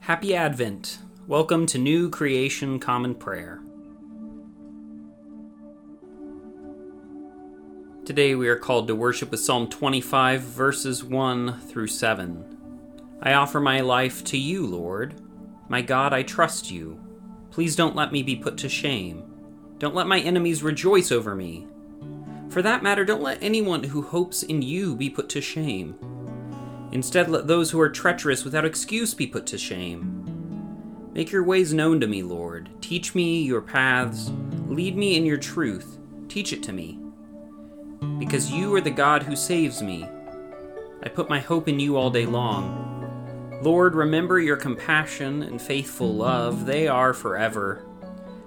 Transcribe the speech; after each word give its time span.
Happy 0.00 0.34
Advent. 0.34 1.00
Welcome 1.26 1.66
to 1.66 1.76
New 1.76 2.08
Creation 2.08 2.78
Common 2.78 3.14
Prayer. 3.14 3.60
Today 8.06 8.34
we 8.34 8.48
are 8.48 8.56
called 8.56 8.88
to 8.88 8.94
worship 8.94 9.30
with 9.30 9.40
Psalm 9.40 9.68
25, 9.68 10.40
verses 10.40 11.04
1 11.04 11.60
through 11.60 11.88
7. 11.88 12.58
I 13.20 13.34
offer 13.34 13.60
my 13.60 13.80
life 13.80 14.24
to 14.24 14.38
you, 14.38 14.66
Lord. 14.66 15.20
My 15.68 15.82
God, 15.82 16.14
I 16.14 16.22
trust 16.22 16.70
you. 16.70 16.98
Please 17.50 17.76
don't 17.76 17.96
let 17.96 18.10
me 18.10 18.22
be 18.22 18.36
put 18.36 18.56
to 18.58 18.68
shame. 18.68 19.24
Don't 19.78 19.94
let 19.94 20.06
my 20.06 20.20
enemies 20.20 20.62
rejoice 20.62 21.12
over 21.12 21.34
me. 21.34 21.66
For 22.48 22.62
that 22.62 22.82
matter, 22.82 23.04
don't 23.04 23.22
let 23.22 23.42
anyone 23.42 23.84
who 23.84 24.00
hopes 24.00 24.42
in 24.42 24.62
you 24.62 24.96
be 24.96 25.10
put 25.10 25.28
to 25.30 25.42
shame. 25.42 25.98
Instead, 26.92 27.28
let 27.28 27.46
those 27.46 27.70
who 27.70 27.80
are 27.80 27.90
treacherous 27.90 28.44
without 28.44 28.64
excuse 28.64 29.14
be 29.14 29.26
put 29.26 29.46
to 29.46 29.58
shame. 29.58 30.24
Make 31.12 31.32
your 31.32 31.42
ways 31.42 31.74
known 31.74 32.00
to 32.00 32.06
me, 32.06 32.22
Lord. 32.22 32.70
Teach 32.80 33.14
me 33.14 33.42
your 33.42 33.60
paths. 33.60 34.30
Lead 34.66 34.96
me 34.96 35.16
in 35.16 35.26
your 35.26 35.36
truth. 35.36 35.98
Teach 36.28 36.52
it 36.52 36.62
to 36.64 36.72
me. 36.72 36.98
Because 38.18 38.52
you 38.52 38.74
are 38.74 38.80
the 38.80 38.90
God 38.90 39.22
who 39.22 39.34
saves 39.34 39.82
me. 39.82 40.08
I 41.02 41.08
put 41.08 41.28
my 41.28 41.40
hope 41.40 41.68
in 41.68 41.80
you 41.80 41.96
all 41.96 42.10
day 42.10 42.26
long. 42.26 43.60
Lord, 43.62 43.94
remember 43.94 44.38
your 44.38 44.56
compassion 44.56 45.42
and 45.42 45.60
faithful 45.60 46.14
love. 46.14 46.66
They 46.66 46.86
are 46.86 47.12
forever. 47.12 47.84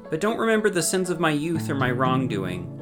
But 0.10 0.22
don't 0.22 0.38
remember 0.38 0.70
the 0.70 0.84
sins 0.84 1.10
of 1.10 1.20
my 1.20 1.32
youth 1.32 1.70
or 1.70 1.76
my 1.76 1.92
wrongdoing. 1.92 2.78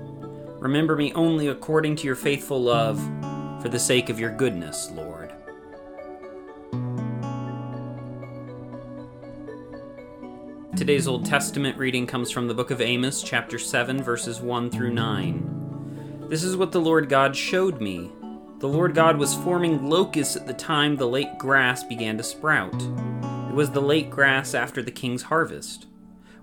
Remember 0.59 0.95
me 0.95 1.14
only 1.14 1.48
according 1.48 1.95
to 1.98 2.08
your 2.08 2.16
faithful 2.16 2.62
love, 2.62 3.00
for 3.62 3.70
the 3.70 3.80
sake 3.80 4.09
of 4.09 4.20
your 4.20 4.36
goodness, 4.36 4.91
Lord. 4.91 5.29
Today's 10.80 11.09
Old 11.09 11.25
Testament 11.25 11.77
reading 11.77 12.08
comes 12.08 12.31
from 12.31 12.47
the 12.47 12.53
book 12.53 12.72
of 12.72 12.80
Amos, 12.80 13.22
chapter 13.22 13.59
7, 13.59 14.02
verses 14.02 14.39
1 14.39 14.72
through 14.72 14.94
9. 14.94 16.27
This 16.30 16.41
is 16.41 16.55
what 16.55 16.72
the 16.72 16.80
Lord 16.80 17.09
God 17.09 17.35
showed 17.35 17.81
me. 17.81 18.09
The 18.59 18.67
Lord 18.69 18.95
God 18.95 19.17
was 19.17 19.35
forming 19.35 19.89
locusts 19.89 20.38
at 20.38 20.47
the 20.47 20.53
time 20.53 20.95
the 20.95 21.05
late 21.05 21.38
grass 21.38 21.83
began 21.83 22.16
to 22.16 22.23
sprout. 22.23 22.81
It 22.81 23.53
was 23.53 23.72
the 23.72 23.81
late 23.81 24.09
grass 24.09 24.53
after 24.53 24.81
the 24.81 24.89
king's 24.89 25.23
harvest. 25.23 25.88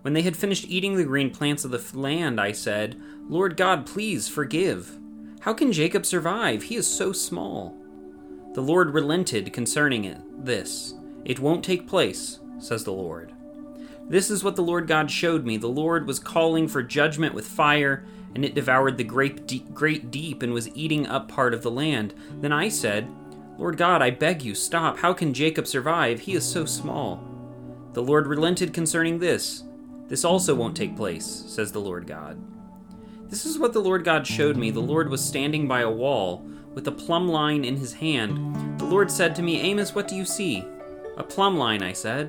When 0.02 0.12
they 0.12 0.20
had 0.20 0.36
finished 0.36 0.66
eating 0.68 0.96
the 0.96 1.04
green 1.04 1.30
plants 1.30 1.64
of 1.64 1.70
the 1.70 1.98
land, 1.98 2.38
I 2.38 2.52
said, 2.52 3.00
Lord 3.30 3.56
God, 3.56 3.86
please 3.86 4.28
forgive. 4.28 4.98
How 5.40 5.54
can 5.54 5.72
Jacob 5.72 6.04
survive? 6.04 6.64
He 6.64 6.76
is 6.76 6.86
so 6.86 7.10
small. 7.10 7.74
The 8.52 8.60
Lord 8.60 8.90
relented 8.90 9.54
concerning 9.54 10.04
it, 10.04 10.18
this. 10.44 10.92
It 11.24 11.40
won't 11.40 11.64
take 11.64 11.88
place, 11.88 12.38
says 12.58 12.84
the 12.84 12.92
Lord. 12.92 13.32
This 14.08 14.30
is 14.30 14.44
what 14.44 14.56
the 14.56 14.62
Lord 14.62 14.86
God 14.86 15.10
showed 15.10 15.44
me. 15.44 15.56
The 15.56 15.66
Lord 15.66 16.06
was 16.06 16.18
calling 16.18 16.68
for 16.68 16.82
judgment 16.82 17.34
with 17.34 17.46
fire, 17.46 18.04
and 18.34 18.44
it 18.44 18.54
devoured 18.54 18.96
the 18.98 19.04
great 19.04 19.46
deep, 19.46 19.72
great 19.74 20.10
deep 20.10 20.42
and 20.42 20.52
was 20.52 20.74
eating 20.76 21.06
up 21.06 21.28
part 21.28 21.54
of 21.54 21.62
the 21.62 21.70
land. 21.70 22.14
Then 22.40 22.52
I 22.52 22.68
said, 22.68 23.08
Lord 23.58 23.76
God, 23.76 24.02
I 24.02 24.10
beg 24.10 24.42
you, 24.42 24.54
stop. 24.54 24.98
How 24.98 25.12
can 25.12 25.32
Jacob 25.32 25.66
survive? 25.66 26.20
He 26.20 26.34
is 26.34 26.44
so 26.44 26.66
small. 26.66 27.24
The 27.94 28.02
Lord 28.02 28.26
relented 28.26 28.74
concerning 28.74 29.18
this. 29.18 29.64
This 30.06 30.24
also 30.24 30.54
won't 30.54 30.76
take 30.76 30.94
place, 30.94 31.24
says 31.24 31.72
the 31.72 31.80
Lord 31.80 32.06
God. 32.06 32.38
This 33.28 33.46
is 33.46 33.58
what 33.58 33.72
the 33.72 33.80
Lord 33.80 34.04
God 34.04 34.26
showed 34.26 34.56
me. 34.56 34.70
The 34.70 34.80
Lord 34.80 35.08
was 35.08 35.24
standing 35.24 35.66
by 35.66 35.80
a 35.80 35.91
wall 35.91 36.46
with 36.74 36.86
a 36.86 36.92
plumb 36.92 37.28
line 37.28 37.64
in 37.64 37.76
his 37.76 37.94
hand. 37.94 38.78
The 38.78 38.84
Lord 38.84 39.10
said 39.10 39.34
to 39.34 39.42
me, 39.42 39.60
Amos, 39.62 39.94
what 39.94 40.06
do 40.06 40.14
you 40.14 40.26
see? 40.26 40.64
A 41.16 41.24
plumb 41.24 41.56
line, 41.56 41.82
I 41.82 41.92
said. 41.92 42.28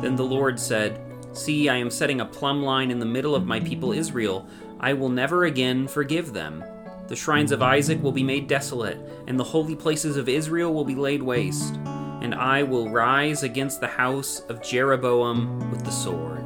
Then 0.00 0.16
the 0.16 0.22
Lord 0.22 0.58
said, 0.58 1.00
See, 1.32 1.70
I 1.70 1.76
am 1.76 1.90
setting 1.90 2.20
a 2.20 2.26
plumb 2.26 2.62
line 2.62 2.90
in 2.90 2.98
the 2.98 3.06
middle 3.06 3.34
of 3.34 3.46
my 3.46 3.58
people 3.58 3.92
Israel. 3.92 4.46
I 4.78 4.92
will 4.92 5.08
never 5.08 5.46
again 5.46 5.88
forgive 5.88 6.34
them. 6.34 6.62
The 7.08 7.16
shrines 7.16 7.52
of 7.52 7.62
Isaac 7.62 8.02
will 8.02 8.12
be 8.12 8.22
made 8.22 8.48
desolate, 8.48 8.98
and 9.26 9.40
the 9.40 9.44
holy 9.44 9.74
places 9.74 10.18
of 10.18 10.28
Israel 10.28 10.74
will 10.74 10.84
be 10.84 10.94
laid 10.94 11.22
waste. 11.22 11.74
And 12.20 12.34
I 12.34 12.62
will 12.62 12.90
rise 12.90 13.42
against 13.42 13.80
the 13.80 13.88
house 13.88 14.40
of 14.48 14.62
Jeroboam 14.62 15.70
with 15.70 15.84
the 15.84 15.90
sword. 15.90 16.44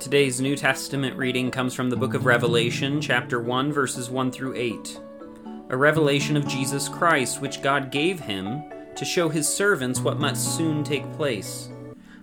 Today's 0.00 0.40
New 0.40 0.56
Testament 0.56 1.16
reading 1.16 1.50
comes 1.50 1.74
from 1.74 1.90
the 1.90 1.96
book 1.96 2.14
of 2.14 2.24
Revelation, 2.24 3.00
chapter 3.00 3.40
1, 3.40 3.72
verses 3.72 4.08
1 4.08 4.32
through 4.32 4.54
8 4.56 5.00
a 5.68 5.76
revelation 5.76 6.36
of 6.36 6.46
Jesus 6.46 6.86
Christ, 6.86 7.40
which 7.40 7.62
God 7.62 7.90
gave 7.90 8.20
him 8.20 8.62
to 8.96 9.04
show 9.04 9.28
his 9.28 9.48
servants 9.48 10.00
what 10.00 10.20
must 10.20 10.56
soon 10.56 10.84
take 10.84 11.12
place. 11.12 11.68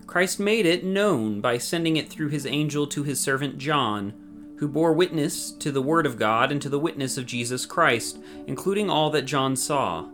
Christ 0.07 0.39
made 0.39 0.65
it 0.65 0.83
known 0.83 1.39
by 1.39 1.57
sending 1.57 1.97
it 1.97 2.09
through 2.09 2.29
his 2.29 2.45
angel 2.45 2.87
to 2.87 3.03
his 3.03 3.19
servant 3.19 3.57
John, 3.57 4.13
who 4.57 4.67
bore 4.67 4.93
witness 4.93 5.51
to 5.51 5.71
the 5.71 5.81
Word 5.81 6.05
of 6.05 6.17
God 6.17 6.51
and 6.51 6.61
to 6.61 6.69
the 6.69 6.79
witness 6.79 7.17
of 7.17 7.25
Jesus 7.25 7.65
Christ, 7.65 8.19
including 8.47 8.89
all 8.89 9.09
that 9.11 9.23
John 9.23 9.55
saw. 9.55 10.07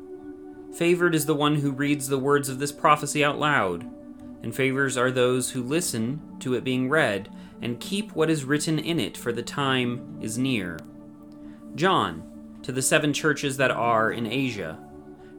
Favored 0.76 1.16
is 1.16 1.26
the 1.26 1.34
one 1.34 1.56
who 1.56 1.72
reads 1.72 2.10
the 2.10 2.20
words 2.20 2.50
of 2.50 2.60
this 2.60 2.72
prophecy 2.72 3.24
out 3.24 3.40
loud, 3.40 3.90
and 4.44 4.54
favors 4.54 4.98
are 4.98 5.12
those 5.12 5.52
who 5.52 5.64
listen 5.64 6.22
to 6.40 6.54
it 6.54 6.64
being 6.64 6.90
read 6.90 7.30
and 7.62 7.80
keep 7.80 8.12
what 8.12 8.30
is 8.30 8.44
written 8.44 8.78
in 8.78 9.00
it, 9.00 9.18
for 9.18 9.32
the 9.32 9.42
time 9.42 10.20
is 10.22 10.38
near. 10.38 10.78
John, 11.74 12.60
to 12.62 12.72
the 12.72 12.82
seven 12.82 13.14
churches 13.14 13.58
that 13.58 13.72
are 13.72 14.12
in 14.12 14.26
Asia. 14.28 14.78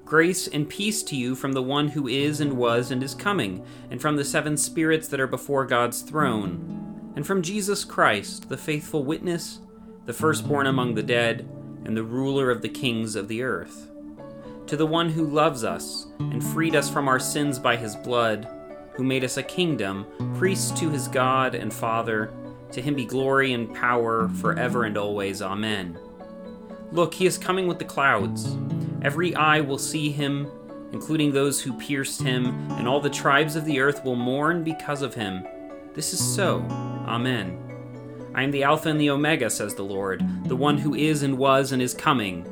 Grace 0.06 0.47
and 0.47 0.69
peace 0.69 1.03
to 1.03 1.17
you 1.17 1.34
from 1.34 1.53
the 1.53 1.62
one 1.62 1.89
who 1.89 2.06
is 2.06 2.41
and 2.41 2.53
was 2.53 2.93
and 2.93 3.03
is 3.03 3.12
coming, 3.12 3.67
and 3.91 4.00
from 4.00 4.15
the 4.15 4.25
seven 4.25 4.56
spirits 4.56 5.09
that 5.09 5.19
are 5.19 5.27
before 5.27 5.67
God's 5.67 6.03
throne, 6.03 7.12
and 7.17 7.27
from 7.27 7.43
Jesus 7.43 7.84
Christ, 7.84 8.49
the 8.49 8.56
faithful 8.56 9.03
witness, 9.03 9.59
the 10.05 10.12
firstborn 10.12 10.69
among 10.69 10.95
the 10.95 11.03
dead, 11.03 11.49
and 11.84 11.97
the 11.97 12.05
ruler 12.05 12.53
of 12.53 12.62
the 12.62 12.69
kings 12.69 13.16
of 13.16 13.27
the 13.27 13.43
earth. 13.43 13.91
To 14.69 14.77
the 14.77 14.87
one 14.87 15.09
who 15.09 15.27
loves 15.27 15.65
us 15.65 16.06
and 16.21 16.43
freed 16.43 16.77
us 16.77 16.89
from 16.89 17.09
our 17.09 17.19
sins 17.19 17.59
by 17.59 17.75
his 17.75 17.97
blood, 17.97 18.47
who 18.93 19.03
made 19.03 19.25
us 19.25 19.39
a 19.39 19.43
kingdom, 19.43 20.06
priests 20.37 20.71
to 20.78 20.89
his 20.89 21.09
God 21.09 21.56
and 21.56 21.75
Father, 21.75 22.33
to 22.71 22.81
him 22.81 22.95
be 22.95 23.06
glory 23.06 23.55
and 23.55 23.75
power 23.75 24.28
forever 24.41 24.84
and 24.84 24.97
always. 24.97 25.43
Amen. 25.43 25.99
Look, 26.93 27.15
he 27.15 27.27
is 27.27 27.39
coming 27.39 27.66
with 27.66 27.81
the 27.81 27.84
clouds. 27.84 28.56
Every 29.03 29.34
eye 29.34 29.61
will 29.61 29.79
see 29.79 30.11
him, 30.11 30.51
including 30.93 31.33
those 31.33 31.61
who 31.61 31.73
pierced 31.79 32.23
him, 32.23 32.71
and 32.73 32.89
all 32.89 33.01
the 33.01 33.11
tribes 33.11 33.57
of 33.57 33.65
the 33.65 33.81
earth 33.81 34.05
will 34.05 34.17
mourn 34.17 34.65
because 34.65 35.03
of 35.03 35.15
him. 35.15 35.47
This 35.95 36.12
is 36.12 36.34
so. 36.34 36.61
Amen. 37.07 37.59
I 38.34 38.43
am 38.43 38.51
the 38.51 38.65
Alpha 38.65 38.89
and 38.89 39.01
the 39.01 39.11
Omega, 39.11 39.49
says 39.49 39.75
the 39.75 39.83
Lord, 39.83 40.23
the 40.47 40.57
one 40.57 40.77
who 40.77 40.95
is 40.95 41.23
and 41.23 41.39
was 41.39 41.73
and 41.73 41.81
is 41.81 41.95
coming, 41.95 42.47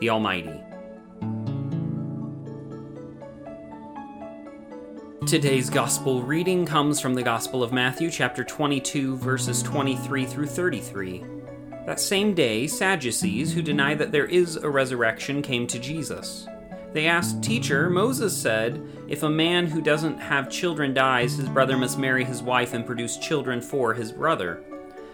the 0.00 0.10
Almighty. 0.10 0.60
Today's 5.28 5.68
gospel 5.68 6.22
reading 6.22 6.64
comes 6.64 7.00
from 7.00 7.12
the 7.12 7.22
Gospel 7.22 7.62
of 7.62 7.70
Matthew, 7.70 8.10
chapter 8.10 8.42
22, 8.42 9.16
verses 9.18 9.62
23 9.62 10.24
through 10.24 10.46
33. 10.46 11.22
That 11.88 12.00
same 12.00 12.34
day, 12.34 12.66
Sadducees, 12.66 13.54
who 13.54 13.62
deny 13.62 13.94
that 13.94 14.12
there 14.12 14.26
is 14.26 14.56
a 14.56 14.68
resurrection, 14.68 15.40
came 15.40 15.66
to 15.68 15.78
Jesus. 15.78 16.46
They 16.92 17.06
asked, 17.06 17.42
Teacher, 17.42 17.88
Moses 17.88 18.36
said, 18.36 18.86
if 19.08 19.22
a 19.22 19.30
man 19.30 19.66
who 19.66 19.80
doesn't 19.80 20.18
have 20.18 20.50
children 20.50 20.92
dies, 20.92 21.36
his 21.36 21.48
brother 21.48 21.78
must 21.78 21.98
marry 21.98 22.24
his 22.24 22.42
wife 22.42 22.74
and 22.74 22.84
produce 22.84 23.16
children 23.16 23.62
for 23.62 23.94
his 23.94 24.12
brother. 24.12 24.62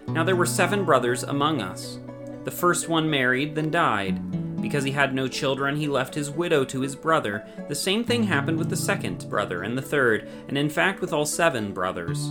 Now 0.08 0.24
there 0.24 0.34
were 0.34 0.46
seven 0.46 0.84
brothers 0.84 1.22
among 1.22 1.62
us. 1.62 2.00
The 2.42 2.50
first 2.50 2.88
one 2.88 3.08
married, 3.08 3.54
then 3.54 3.70
died. 3.70 4.60
Because 4.60 4.82
he 4.82 4.90
had 4.90 5.14
no 5.14 5.28
children, 5.28 5.76
he 5.76 5.86
left 5.86 6.16
his 6.16 6.28
widow 6.28 6.64
to 6.64 6.80
his 6.80 6.96
brother. 6.96 7.46
The 7.68 7.76
same 7.76 8.02
thing 8.02 8.24
happened 8.24 8.58
with 8.58 8.68
the 8.68 8.74
second 8.74 9.30
brother 9.30 9.62
and 9.62 9.78
the 9.78 9.82
third, 9.82 10.28
and 10.48 10.58
in 10.58 10.68
fact 10.68 11.00
with 11.00 11.12
all 11.12 11.24
seven 11.24 11.72
brothers. 11.72 12.30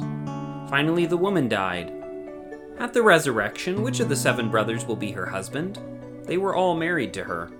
Finally, 0.70 1.06
the 1.06 1.16
woman 1.16 1.48
died. 1.48 2.03
At 2.80 2.92
the 2.92 3.04
resurrection, 3.04 3.84
which 3.84 4.00
of 4.00 4.10
the 4.10 4.16
seven 4.16 4.50
brothers 4.50 4.86
will 4.86 4.96
be 4.96 5.12
her 5.12 5.28
husband? 5.28 5.80
They 6.24 6.38
were 6.38 6.56
all 6.56 6.76
married 6.76 7.14
to 7.14 7.24
her. 7.24 7.52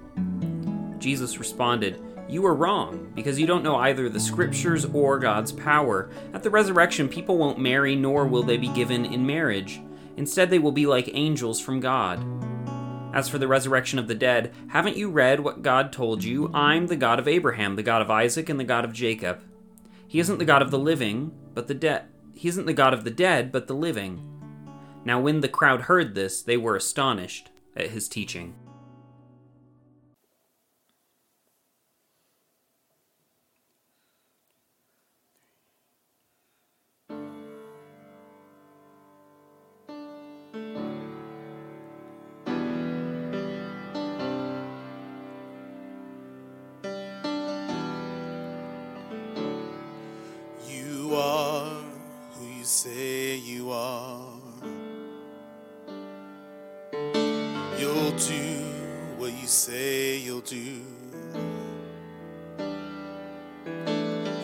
Jesus 0.98 1.38
responded, 1.38 2.02
You 2.28 2.46
are 2.46 2.56
wrong, 2.56 3.12
because 3.14 3.40
you 3.40 3.46
don't 3.46 3.64
know 3.64 3.76
either 3.76 4.10
the 4.10 4.20
scriptures 4.20 4.86
or 4.86 5.20
God's 5.20 5.52
power. 5.52 6.10
At 6.34 6.44
the 6.44 6.50
resurrection, 6.50 7.08
people 7.08 7.38
won't 7.38 7.60
marry, 7.60 7.96
nor 7.96 8.26
will 8.26 8.44
they 8.44 8.58
be 8.58 8.70
given 8.70 9.06
in 9.06 9.26
marriage. 9.26 9.82
Instead, 10.18 10.50
they 10.50 10.60
will 10.60 10.72
be 10.72 10.86
like 10.86 11.10
angels 11.14 11.60
from 11.60 11.80
God. 11.80 12.24
As 13.14 13.30
for 13.30 13.38
the 13.38 13.48
resurrection 13.48 14.00
of 14.00 14.08
the 14.08 14.16
dead, 14.16 14.52
haven't 14.70 14.98
you 14.98 15.10
read 15.10 15.40
what 15.42 15.62
God 15.62 15.94
told 15.94 16.24
you? 16.24 16.50
I'm 16.54 16.88
the 16.88 16.96
God 16.96 17.20
of 17.20 17.28
Abraham, 17.28 17.76
the 17.76 17.84
God 17.84 18.02
of 18.02 18.10
Isaac, 18.10 18.50
and 18.50 18.60
the 18.60 18.64
God 18.64 18.84
of 18.84 18.94
Jacob. 18.94 19.42
He 20.08 20.20
isn't 20.20 20.40
the 20.40 20.46
God 20.46 20.64
of 20.64 20.72
the 20.72 20.80
living, 20.80 21.32
but 21.54 21.68
the 21.68 21.76
dead. 21.76 22.06
He 22.34 22.48
isn't 22.48 22.66
the 22.66 22.74
God 22.74 22.94
of 22.94 23.04
the 23.04 23.12
dead, 23.12 23.52
but 23.52 23.68
the 23.68 23.76
living. 23.76 24.33
Now, 25.06 25.20
when 25.20 25.42
the 25.42 25.50
crowd 25.50 25.82
heard 25.82 26.16
this, 26.16 26.42
they 26.42 26.58
were 26.58 26.76
astonished 26.76 27.50
at 27.76 27.90
his 27.90 28.08
teaching. 28.08 28.56
Say 59.54 60.18
you'll 60.18 60.42
do. 60.42 60.82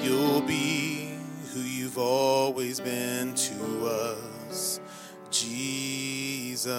You'll 0.04 0.42
be 0.42 1.18
who 1.52 1.62
you've 1.62 1.98
always 1.98 2.80
been 2.80 3.34
to 3.34 3.88
us, 3.88 4.80
Jesus. 5.32 6.70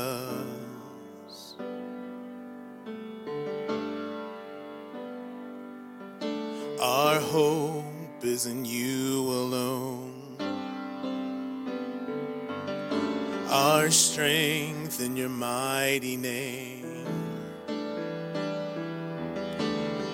Our 6.80 7.18
hope 7.18 7.84
is 8.22 8.46
in 8.46 8.64
you 8.64 9.22
alone. 9.28 10.36
Our 13.48 13.90
strength 13.90 15.00
in 15.00 15.16
your 15.16 15.28
mighty 15.28 16.16
name. 16.16 16.79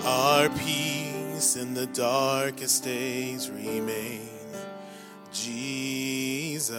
Our 0.06 0.48
peace 0.50 1.56
in 1.56 1.74
the 1.74 1.86
darkest 1.86 2.84
days 2.84 3.50
remain. 3.50 4.28
Jesus. 5.32 6.72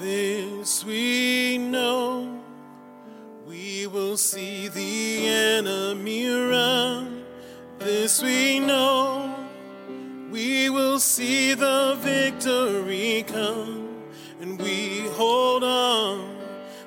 This 0.00 0.84
we 0.84 1.56
know, 1.56 2.42
we 3.46 3.86
will 3.86 4.16
see 4.16 4.66
the 4.66 5.28
enemy 5.28 6.28
run. 6.28 7.22
This 7.78 8.20
we 8.20 8.58
know, 8.58 9.36
we 10.32 10.68
will 10.68 10.98
see 10.98 11.54
the 11.54 11.96
victory 12.00 13.24
come, 13.28 14.02
and 14.40 14.60
we 14.60 15.06
hold 15.10 15.62
on 15.62 16.33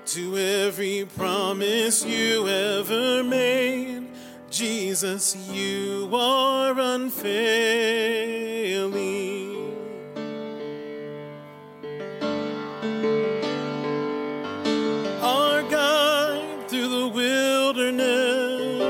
to 0.08 0.38
every 0.38 1.06
promise 1.18 2.06
you 2.06 2.48
ever 2.48 3.22
made. 3.26 4.08
Jesus, 4.50 5.36
you 5.52 6.10
are 6.14 6.80
unfailing. 6.80 7.36
Our 15.22 15.64
guide 15.64 16.70
through 16.70 16.88
the 16.88 17.10
wilderness, 17.10 18.82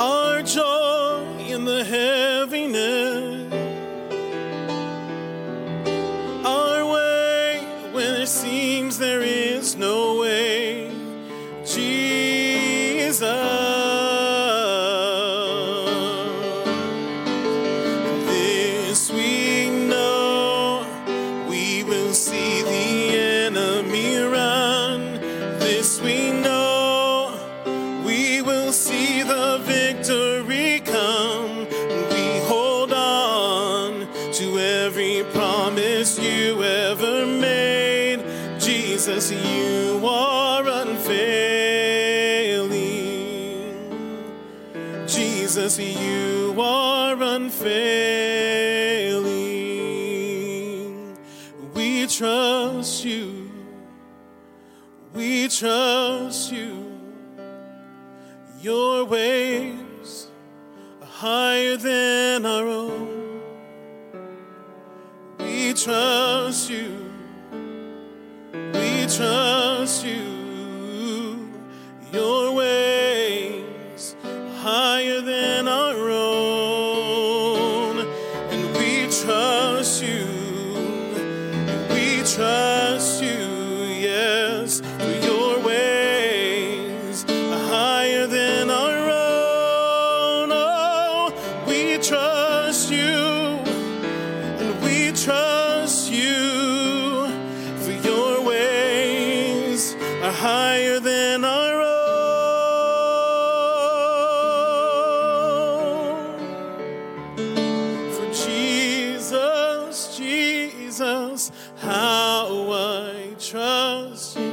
our 0.00 0.42
joy 0.42 1.24
in 1.46 1.64
the 1.64 1.84
heaviness, 1.84 3.55
Your 58.66 59.04
ways 59.04 60.26
are 61.00 61.06
higher 61.06 61.76
than 61.76 62.44
our 62.44 62.66
own. 62.66 63.40
We 65.38 65.72
trust 65.72 66.68
you. 66.68 66.95
Trust 114.16 114.45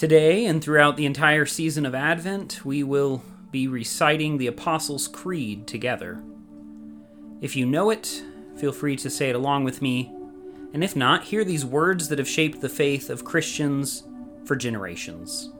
Today 0.00 0.46
and 0.46 0.64
throughout 0.64 0.96
the 0.96 1.04
entire 1.04 1.44
season 1.44 1.84
of 1.84 1.94
Advent, 1.94 2.64
we 2.64 2.82
will 2.82 3.22
be 3.50 3.68
reciting 3.68 4.38
the 4.38 4.46
Apostles' 4.46 5.06
Creed 5.06 5.66
together. 5.66 6.24
If 7.42 7.54
you 7.54 7.66
know 7.66 7.90
it, 7.90 8.22
feel 8.56 8.72
free 8.72 8.96
to 8.96 9.10
say 9.10 9.28
it 9.28 9.36
along 9.36 9.64
with 9.64 9.82
me, 9.82 10.10
and 10.72 10.82
if 10.82 10.96
not, 10.96 11.24
hear 11.24 11.44
these 11.44 11.66
words 11.66 12.08
that 12.08 12.18
have 12.18 12.26
shaped 12.26 12.62
the 12.62 12.68
faith 12.70 13.10
of 13.10 13.26
Christians 13.26 14.04
for 14.46 14.56
generations. 14.56 15.52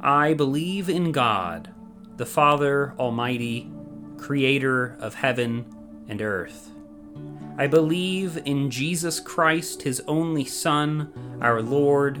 I 0.00 0.34
believe 0.34 0.88
in 0.88 1.12
God, 1.12 1.72
the 2.16 2.26
Father 2.26 2.92
Almighty, 2.98 3.70
creator 4.16 4.96
of 4.98 5.14
heaven 5.14 5.64
and 6.08 6.20
earth. 6.20 6.72
I 7.56 7.68
believe 7.68 8.42
in 8.44 8.68
Jesus 8.68 9.20
Christ, 9.20 9.82
his 9.82 10.02
only 10.08 10.44
Son, 10.44 11.38
our 11.40 11.62
Lord, 11.62 12.20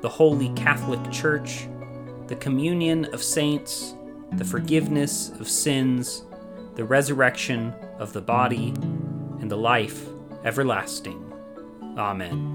the 0.00 0.08
Holy 0.08 0.48
Catholic 0.50 1.00
Church, 1.10 1.68
the 2.26 2.36
communion 2.36 3.06
of 3.06 3.22
saints, 3.22 3.94
the 4.32 4.44
forgiveness 4.44 5.30
of 5.40 5.48
sins, 5.48 6.24
the 6.74 6.84
resurrection 6.84 7.72
of 7.98 8.12
the 8.12 8.20
body, 8.20 8.68
and 9.40 9.50
the 9.50 9.56
life 9.56 10.06
everlasting. 10.44 11.32
Amen. 11.96 12.54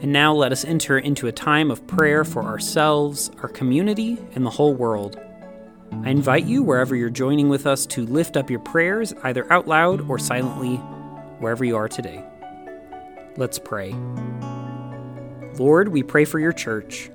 And 0.00 0.12
now 0.12 0.32
let 0.32 0.52
us 0.52 0.64
enter 0.64 0.98
into 0.98 1.26
a 1.26 1.32
time 1.32 1.72
of 1.72 1.84
prayer 1.88 2.24
for 2.24 2.44
ourselves, 2.44 3.32
our 3.42 3.48
community, 3.48 4.16
and 4.36 4.46
the 4.46 4.50
whole 4.50 4.74
world. 4.74 5.20
I 6.04 6.10
invite 6.10 6.44
you, 6.44 6.62
wherever 6.62 6.94
you're 6.94 7.10
joining 7.10 7.48
with 7.48 7.66
us, 7.66 7.84
to 7.86 8.06
lift 8.06 8.36
up 8.36 8.48
your 8.48 8.60
prayers, 8.60 9.12
either 9.24 9.52
out 9.52 9.66
loud 9.66 10.08
or 10.08 10.18
silently, 10.18 10.80
wherever 11.40 11.64
you 11.64 11.76
are 11.76 11.88
today. 11.88 12.24
Let's 13.36 13.58
pray. 13.58 13.94
Lord, 15.58 15.88
we 15.88 16.02
pray 16.02 16.24
for 16.24 16.38
your 16.38 16.52
church, 16.52 17.10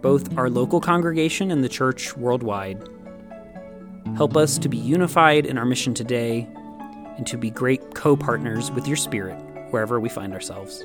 both 0.00 0.36
our 0.36 0.50
local 0.50 0.80
congregation 0.80 1.50
and 1.50 1.62
the 1.62 1.68
church 1.68 2.16
worldwide. 2.16 2.88
Help 4.16 4.36
us 4.36 4.58
to 4.58 4.68
be 4.68 4.76
unified 4.76 5.46
in 5.46 5.56
our 5.58 5.64
mission 5.64 5.94
today 5.94 6.48
and 7.16 7.26
to 7.26 7.36
be 7.36 7.50
great 7.50 7.94
co 7.94 8.16
partners 8.16 8.70
with 8.70 8.86
your 8.86 8.96
Spirit 8.96 9.38
wherever 9.70 10.00
we 10.00 10.08
find 10.08 10.32
ourselves. 10.34 10.84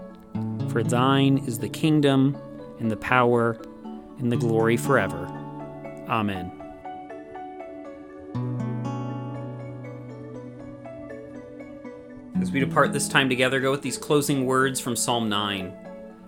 For 0.69 0.83
thine 0.83 1.39
is 1.39 1.59
the 1.59 1.69
kingdom, 1.69 2.37
and 2.79 2.89
the 2.89 2.97
power, 2.97 3.57
and 4.19 4.31
the 4.31 4.37
glory 4.37 4.77
forever. 4.77 5.25
Amen. 6.07 6.51
As 12.41 12.51
we 12.51 12.59
depart 12.59 12.91
this 12.91 13.07
time 13.07 13.29
together, 13.29 13.59
go 13.59 13.69
with 13.69 13.83
these 13.83 13.97
closing 13.97 14.45
words 14.45 14.79
from 14.79 14.95
Psalm 14.95 15.29
9. 15.29 15.73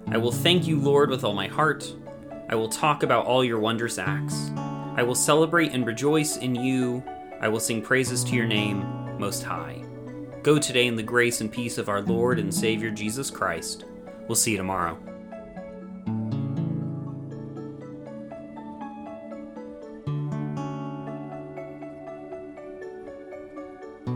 I 0.08 0.18
will 0.18 0.32
thank 0.32 0.68
you, 0.68 0.80
Lord, 0.80 1.10
with 1.10 1.24
all 1.24 1.34
my 1.34 1.48
heart. 1.48 1.92
I 2.50 2.56
will 2.56 2.70
talk 2.70 3.02
about 3.02 3.26
all 3.26 3.44
your 3.44 3.60
wondrous 3.60 3.98
acts. 3.98 4.52
I 4.96 5.02
will 5.02 5.16
celebrate 5.16 5.72
and 5.72 5.88
rejoice 5.88 6.38
in 6.38 6.54
you. 6.54 7.04
I 7.42 7.48
will 7.48 7.60
sing 7.60 7.82
praises 7.82 8.24
to 8.26 8.36
your 8.36 8.46
name, 8.46 9.18
Most 9.18 9.42
High. 9.42 9.84
Go 10.44 10.60
today 10.60 10.86
in 10.86 10.96
the 10.96 11.02
grace 11.02 11.42
and 11.42 11.52
peace 11.52 11.78
of 11.80 11.90
our 11.90 12.02
Lord 12.02 12.38
and 12.38 12.54
Savior 12.54 12.92
Jesus 12.92 13.32
Christ. 13.32 13.86
We'll 14.28 14.36
see 14.36 14.52
you 14.52 14.58
tomorrow. 14.58 14.98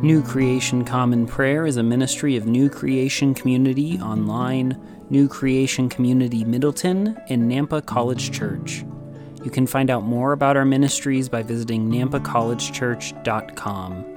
New 0.03 0.21
Creation 0.21 0.85
Common 0.85 1.25
Prayer 1.25 1.65
is 1.65 1.77
a 1.77 1.83
ministry 1.83 2.35
of 2.35 2.45
New 2.45 2.69
Creation 2.69 3.33
Community 3.33 3.99
Online, 3.99 4.79
New 5.09 5.27
Creation 5.27 5.89
Community 5.89 6.45
Middleton, 6.45 7.17
and 7.29 7.51
Nampa 7.51 7.83
College 7.83 8.31
Church. 8.31 8.85
You 9.43 9.49
can 9.49 9.65
find 9.65 9.89
out 9.89 10.03
more 10.03 10.33
about 10.33 10.55
our 10.55 10.65
ministries 10.65 11.29
by 11.29 11.41
visiting 11.41 11.89
nampacollegechurch.com. 11.89 14.16